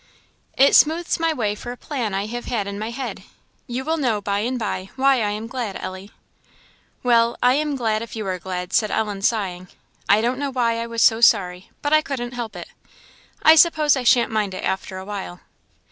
"It 0.57 0.73
smooths 0.73 1.19
my 1.19 1.31
way 1.31 1.53
for 1.53 1.71
a 1.71 1.77
plan 1.77 2.15
I 2.15 2.25
have 2.25 2.45
had 2.45 2.65
in 2.65 2.79
my 2.79 2.89
head; 2.89 3.21
you 3.67 3.85
will 3.85 3.97
know 3.97 4.19
by 4.19 4.39
and 4.39 4.57
by 4.57 4.89
why 4.95 5.17
I 5.21 5.29
am 5.29 5.45
glad, 5.45 5.75
Ellie." 5.75 6.09
"Well, 7.03 7.37
I 7.43 7.53
am 7.53 7.75
glad 7.75 8.01
if 8.01 8.15
you 8.15 8.25
are 8.25 8.39
glad," 8.39 8.73
said 8.73 8.89
Ellen, 8.89 9.21
sighing; 9.21 9.67
"I 10.09 10.19
don't 10.19 10.39
know 10.39 10.49
why 10.49 10.79
I 10.79 10.87
was 10.87 11.03
so 11.03 11.21
sorry, 11.21 11.69
but 11.83 11.93
I 11.93 12.01
couldn't 12.01 12.33
help 12.33 12.55
it. 12.55 12.69
I 13.43 13.53
suppose 13.53 13.95
I 13.95 14.01
shan't 14.03 14.31
mind 14.31 14.55
it 14.55 14.63
after 14.63 14.97
a 14.97 15.05
while." 15.05 15.41